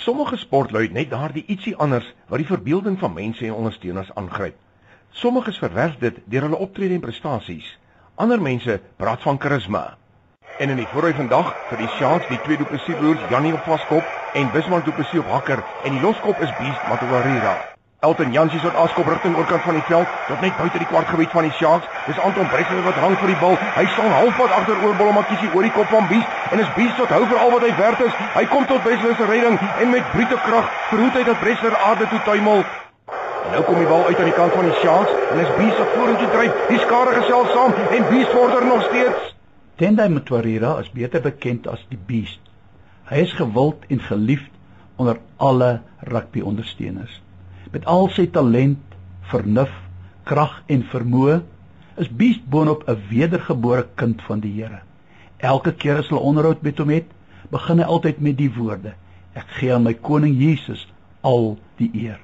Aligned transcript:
Sommige 0.00 0.36
sportlui 0.36 0.82
het 0.82 0.92
net 0.92 1.10
daardie 1.10 1.42
ietsie 1.52 1.74
anders 1.76 2.06
wat 2.28 2.40
die 2.40 2.46
verbeelding 2.48 2.94
van 2.98 3.12
mense 3.12 3.44
en 3.44 3.52
ondersteuners 3.52 4.14
aangryp. 4.14 4.54
Sommiges 5.10 5.58
verwerf 5.60 5.98
dit 6.00 6.22
deur 6.24 6.46
hulle 6.46 6.56
optrede 6.56 6.94
en 6.96 7.02
prestasies. 7.04 7.66
Ander 8.14 8.40
mense 8.40 8.78
praat 8.96 9.20
van 9.22 9.38
karisma. 9.38 9.82
En 10.58 10.72
in 10.72 10.80
die 10.80 10.88
voorry 10.92 11.12
vandag 11.14 11.52
vir 11.68 11.82
die 11.82 11.90
Sharks, 11.98 12.28
die 12.32 12.40
twee 12.46 12.56
Duplessis-broers, 12.56 13.26
Janie 13.28 13.52
op 13.52 13.68
vaskop 13.68 14.16
en 14.40 14.52
Wisman 14.56 14.86
Duplessis 14.88 15.20
op 15.20 15.28
hakker 15.36 15.60
en 15.84 15.92
die 15.98 16.00
loskop 16.06 16.40
is 16.40 16.56
Beast 16.62 16.88
Matawarira. 16.88 17.69
Elton 18.00 18.32
Jansie 18.32 18.58
soort 18.60 18.76
askop 18.80 19.08
rigting 19.12 19.34
oorkant 19.36 19.60
van 19.60 19.76
die 19.76 19.84
veld, 19.84 20.12
tot 20.26 20.40
net 20.40 20.54
buite 20.56 20.78
die 20.80 20.86
kwartgebied 20.88 21.34
van 21.36 21.44
die 21.44 21.52
Sharks. 21.58 21.88
Dis 22.06 22.20
Anton 22.24 22.46
Breslin 22.48 22.80
wat 22.86 22.96
hang 22.96 23.16
vir 23.20 23.28
die 23.28 23.36
bal. 23.42 23.58
Hy 23.74 23.84
staan 23.92 24.14
halfpad 24.14 24.54
agter 24.56 24.80
oor 24.86 24.96
Bolle 24.96 25.12
Makisi 25.18 25.50
oor 25.52 25.66
die 25.68 25.72
kop 25.74 25.92
van 25.92 26.08
Bies 26.08 26.24
en 26.48 26.64
is 26.64 26.70
Bies 26.78 26.94
tot 26.96 27.12
hou 27.12 27.20
vir 27.28 27.42
al 27.42 27.52
wat 27.52 27.66
hy 27.68 27.74
werd 27.76 28.00
is. 28.06 28.16
Hy 28.38 28.46
kom 28.54 28.64
tot 28.72 28.80
Breslin 28.88 29.12
se 29.20 29.28
redding 29.28 29.60
en 29.84 29.92
met 29.92 30.08
brute 30.14 30.40
krag 30.46 30.72
verhoed 30.88 31.20
hy 31.20 31.26
dat 31.28 31.44
Breslin 31.44 31.78
aarde 31.90 32.08
toe 32.14 32.22
tuimel. 32.30 32.64
En 33.12 33.54
nou 33.58 33.62
kom 33.68 33.84
die 33.84 33.92
bal 33.92 34.08
uit 34.08 34.16
aan 34.16 34.32
die 34.32 34.36
kant 34.40 34.56
van 34.56 34.72
die 34.72 34.80
Sharks 34.80 35.14
en 35.20 35.44
is 35.44 35.54
Bies 35.60 35.78
wat 35.84 35.94
vorentoe 36.00 36.32
dryf. 36.40 36.66
Die 36.72 36.82
skare 36.88 37.16
gesels 37.20 37.52
saam 37.52 37.78
en 37.84 38.10
Bies 38.16 38.28
vorder 38.32 38.68
nog 38.72 38.84
steeds. 38.88 39.32
Tendai 39.76 40.08
Mtwarira 40.08 40.78
is 40.80 40.88
beter 40.96 41.20
bekend 41.28 41.68
as 41.68 41.84
die 41.92 42.00
Beast. 42.00 42.40
Hy 43.12 43.26
is 43.28 43.36
gewild 43.36 43.84
en 43.92 44.00
geliefd 44.08 44.54
onder 44.96 45.20
alle 45.36 45.74
rugby 46.08 46.40
ondersteuners. 46.40 47.20
Met 47.70 47.84
al 47.86 48.08
sy 48.10 48.26
talent, 48.34 48.82
vernuf, 49.30 49.70
krag 50.26 50.56
en 50.66 50.82
vermoë 50.90 51.40
is 52.02 52.08
Beast 52.10 52.42
boonop 52.50 52.82
'n 52.88 52.98
wedergebore 53.10 53.86
kind 53.94 54.22
van 54.22 54.40
die 54.40 54.52
Here. 54.52 54.80
Elke 55.38 55.72
keer 55.72 55.96
as 55.98 56.08
hulle 56.08 56.20
onderhoud 56.20 56.62
met 56.62 56.78
hom 56.78 56.90
het, 56.90 57.06
begin 57.50 57.78
hy 57.78 57.84
altyd 57.84 58.20
met 58.20 58.36
die 58.36 58.50
woorde: 58.54 58.94
Ek 59.34 59.46
gee 59.58 59.74
aan 59.74 59.82
my 59.82 59.94
koning 59.94 60.34
Jesus 60.34 60.88
al 61.20 61.58
die 61.76 61.90
eer. 61.94 62.18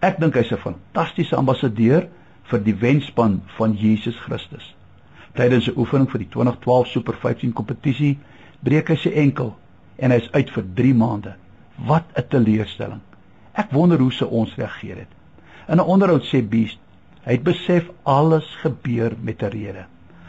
Ek 0.00 0.20
dink 0.20 0.34
hy's 0.34 0.52
'n 0.52 0.64
fantastiese 0.64 1.36
ambassadeur 1.36 2.08
vir 2.50 2.60
die 2.64 2.74
wenspan 2.74 3.42
van 3.58 3.74
Jesus 3.74 4.16
Christus. 4.16 4.74
Tydens 5.34 5.68
'n 5.68 5.76
oefening 5.76 6.10
vir 6.10 6.18
die 6.18 6.28
2012 6.28 6.86
Super 6.86 7.14
15 7.14 7.52
kompetisie 7.52 8.18
breek 8.62 8.88
hy 8.88 8.96
sy 8.96 9.10
enkel 9.10 9.56
en 9.98 10.10
hy's 10.10 10.32
uit 10.32 10.50
vir 10.50 10.64
3 10.74 10.94
maande. 10.94 11.34
Wat 11.76 12.04
'n 12.16 12.28
teleurstelling. 12.28 13.00
Ek 13.56 13.72
wonder 13.72 13.98
hoe 13.98 14.12
se 14.12 14.26
ons 14.28 14.54
reageer 14.54 14.96
het. 14.96 15.12
In 15.68 15.80
'n 15.80 15.88
onderhoud 15.94 16.24
sê 16.28 16.42
Beast, 16.48 16.78
hy 17.24 17.32
het 17.32 17.42
besef 17.42 17.88
alles 18.02 18.46
gebeur 18.62 19.16
met 19.20 19.42
'n 19.42 19.50
rede. 19.50 19.84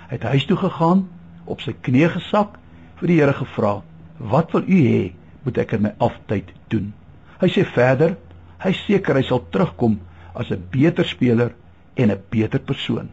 Hy 0.08 0.16
het 0.16 0.24
huis 0.24 0.46
toe 0.46 0.58
gegaan, 0.58 1.10
op 1.46 1.62
sy 1.62 1.74
knieë 1.82 2.10
gesak, 2.10 2.58
vir 2.96 3.08
die 3.08 3.20
Here 3.20 3.34
gevra, 3.34 3.84
"Wat 4.18 4.52
wil 4.52 4.64
U 4.64 4.80
hê 4.82 5.14
moet 5.44 5.58
ek 5.58 5.72
in 5.72 5.82
my 5.82 5.94
aftyd 5.98 6.52
doen?" 6.68 6.94
Hy 7.40 7.48
sê 7.48 7.66
verder, 7.66 8.18
hy 8.60 8.72
seker 8.72 9.16
hy 9.16 9.22
sal 9.22 9.44
terugkom 9.50 10.00
as 10.34 10.50
'n 10.52 10.64
beter 10.72 11.06
speler 11.06 11.54
en 11.96 12.12
'n 12.12 12.24
beter 12.30 12.60
persoon. 12.60 13.10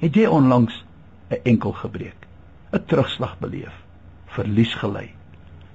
Het 0.00 0.14
jy 0.14 0.26
onlangs 0.26 0.84
'n 1.30 1.40
enkel 1.44 1.72
gebreek, 1.72 2.26
'n 2.72 2.84
terugslag 2.86 3.38
beleef, 3.38 3.74
verlies 4.26 4.74
gely? 4.74 5.10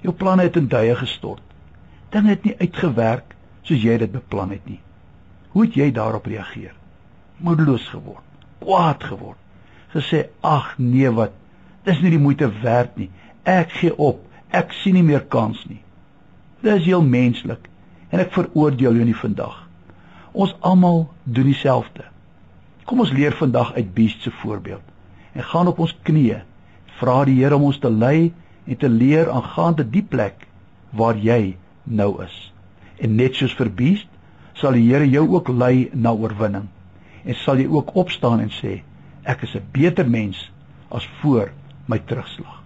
Jou 0.00 0.14
planne 0.14 0.42
het 0.42 0.56
in 0.56 0.68
duie 0.68 0.94
gestort. 0.94 1.42
Dinge 2.10 2.28
het 2.28 2.44
nie 2.44 2.56
uitgewerk 2.58 3.34
soos 3.68 3.84
jy 3.84 3.98
dit 4.00 4.12
beplan 4.12 4.54
het 4.54 4.64
nie. 4.68 4.80
Hoe 5.52 5.66
het 5.66 5.76
jy 5.76 5.90
daarop 5.92 6.26
reageer? 6.28 6.74
Moedeloos 7.44 7.86
geword, 7.92 8.24
kwaad 8.62 9.04
geword, 9.04 9.38
gesê 9.92 10.26
ag 10.44 10.74
nee 10.80 11.10
wat, 11.14 11.34
dis 11.86 12.00
nie 12.02 12.12
die 12.14 12.22
moeite 12.22 12.48
werd 12.62 12.96
nie. 12.98 13.10
Ek 13.48 13.72
gee 13.78 13.94
op. 13.94 14.24
Ek 14.48 14.72
sien 14.72 14.96
nie 14.96 15.04
meer 15.04 15.24
kans 15.28 15.60
nie. 15.68 15.80
Dis 16.64 16.86
heel 16.88 17.04
menslik 17.04 17.68
en 18.08 18.22
ek 18.24 18.32
veroordeel 18.34 18.96
jou 18.98 19.06
nie 19.06 19.16
vandag. 19.16 19.60
Ons 20.32 20.54
almal 20.64 21.06
doen 21.24 21.48
dieselfde. 21.48 22.06
Kom 22.88 23.04
ons 23.04 23.12
leer 23.12 23.36
vandag 23.36 23.74
uit 23.76 23.92
Beast 23.94 24.24
se 24.24 24.32
voorbeeld 24.42 24.84
en 25.36 25.44
gaan 25.44 25.68
op 25.70 25.80
ons 25.84 25.94
knieë 26.08 26.40
vra 26.98 27.20
die 27.28 27.36
Here 27.38 27.56
om 27.56 27.68
ons 27.68 27.78
te 27.78 27.90
lei 27.92 28.32
en 28.66 28.76
te 28.80 28.88
leer 28.88 29.30
aangaande 29.30 29.84
die 29.86 30.02
plek 30.02 30.48
waar 30.96 31.16
jy 31.20 31.56
nou 31.84 32.14
is. 32.24 32.36
En 32.98 33.14
net 33.14 33.38
soos 33.38 33.54
vir 33.54 33.70
Beast 33.70 34.08
sal 34.58 34.74
die 34.74 34.88
Here 34.88 35.06
jou 35.06 35.24
ook 35.36 35.48
lei 35.48 35.88
na 35.94 36.12
oorwinning. 36.12 36.66
En 37.24 37.36
sal 37.44 37.62
jy 37.62 37.68
ook 37.70 37.94
opstaan 37.94 38.40
en 38.42 38.50
sê 38.50 38.82
ek 39.22 39.42
is 39.42 39.54
'n 39.54 39.66
beter 39.72 40.08
mens 40.08 40.50
as 40.90 41.06
voor 41.20 41.52
my 41.86 41.98
terugslag. 41.98 42.62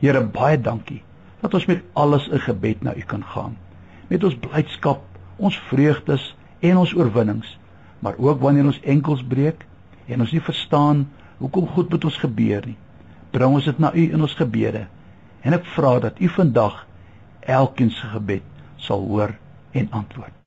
Here 0.00 0.20
baie 0.20 0.60
dankie 0.60 1.02
dat 1.40 1.54
ons 1.54 1.66
met 1.66 1.82
alles 1.92 2.28
in 2.28 2.40
gebed 2.40 2.82
na 2.82 2.94
U 2.94 3.00
kan 3.00 3.24
gaan. 3.24 3.56
Met 4.08 4.24
ons 4.24 4.34
blydskap, 4.34 5.02
ons 5.36 5.56
vreugdes 5.70 6.34
en 6.60 6.76
ons 6.76 6.94
oorwinnings, 6.94 7.58
maar 7.98 8.14
ook 8.18 8.40
wanneer 8.40 8.64
ons 8.64 8.80
enkels 8.80 9.22
breek 9.24 9.66
en 10.06 10.20
ons 10.20 10.32
nie 10.32 10.40
verstaan 10.40 11.08
hoekom 11.38 11.66
goed 11.66 11.90
met 11.90 12.04
ons 12.04 12.16
gebeur 12.16 12.66
nie. 12.66 12.76
Bring 13.30 13.54
ons 13.54 13.64
dit 13.64 13.78
na 13.78 13.92
U 13.94 14.02
in 14.12 14.20
ons 14.20 14.34
gebede. 14.34 14.86
En 15.42 15.52
ek 15.56 15.64
vra 15.64 15.98
dat 16.00 16.20
U 16.20 16.28
vandag 16.28 16.86
elkeen 17.40 17.90
se 17.90 18.06
gebed 18.06 18.44
sal 18.76 19.06
hoor 19.06 19.36
en 19.70 19.90
antwoord. 19.90 20.39